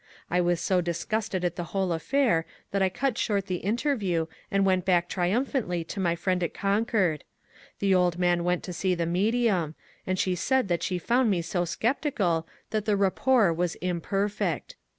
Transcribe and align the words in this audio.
I 0.31 0.41
was 0.41 0.59
so 0.59 0.81
disgusted 0.81 1.45
at 1.45 1.57
the 1.57 1.63
whole 1.77 1.91
affair 1.93 2.47
that 2.71 2.81
I 2.81 2.89
cut 2.89 3.19
short 3.19 3.45
the 3.45 3.57
interview, 3.57 4.25
and 4.49 4.65
went 4.65 4.83
back 4.83 5.07
triumphantly 5.07 5.83
to 5.83 5.99
my 5.99 6.13
old 6.13 6.19
friend 6.21 6.41
at 6.43 6.55
Concord. 6.55 7.23
The 7.77 7.93
old 7.93 8.17
man 8.17 8.43
went 8.43 8.63
to 8.63 8.73
see 8.73 8.95
the 8.95 9.05
medium, 9.05 9.75
and 10.07 10.17
she 10.17 10.33
said 10.33 10.69
that 10.69 10.81
she 10.81 10.99
foimd 10.99 11.27
me 11.27 11.43
so 11.43 11.65
sceptical 11.65 12.47
that 12.71 12.85
the 12.85 12.97
rapport 12.97 13.53
was 13.53 13.75
imperfect. 13.75 14.75